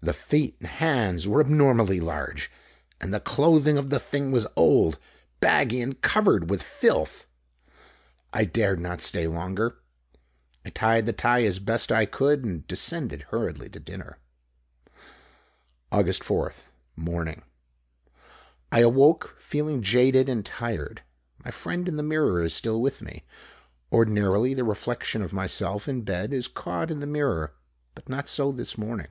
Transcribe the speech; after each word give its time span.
The 0.00 0.12
feet 0.14 0.54
and 0.60 0.68
hands 0.68 1.26
were 1.26 1.40
abnormally 1.40 1.98
large, 1.98 2.52
and 3.00 3.12
the 3.12 3.18
clothing 3.18 3.76
of 3.76 3.90
the 3.90 3.98
thing 3.98 4.30
was 4.30 4.46
old, 4.54 4.96
baggy, 5.40 5.80
and 5.82 6.00
covered 6.00 6.48
with 6.48 6.62
filth. 6.62 7.26
I 8.32 8.44
dared 8.44 8.78
not 8.78 9.00
stay 9.00 9.26
longer. 9.26 9.74
I 10.64 10.70
tied 10.70 11.04
the 11.06 11.12
tie 11.12 11.42
as 11.42 11.58
best 11.58 11.90
I 11.90 12.06
could 12.06 12.44
and 12.44 12.64
descended 12.68 13.22
hurriedly 13.24 13.68
to 13.70 13.80
dinner. 13.80 14.18
Aug. 15.90 16.06
4th. 16.06 16.70
Morning: 16.94 17.42
I 18.70 18.82
awoke 18.82 19.34
feeling 19.36 19.82
jaded 19.82 20.28
and 20.28 20.46
tired. 20.46 21.02
My 21.44 21.50
friend 21.50 21.88
in 21.88 21.96
the 21.96 22.04
mirror 22.04 22.40
is 22.44 22.54
still 22.54 22.80
with 22.80 23.02
me. 23.02 23.24
Ordinarily 23.90 24.54
the 24.54 24.62
reflection 24.62 25.22
of 25.22 25.32
myself, 25.32 25.88
in 25.88 26.02
bed, 26.02 26.32
is 26.32 26.46
caught 26.46 26.92
in 26.92 27.00
the 27.00 27.06
mirror, 27.08 27.52
but 27.96 28.08
not 28.08 28.28
so 28.28 28.52
this 28.52 28.78
morning. 28.78 29.08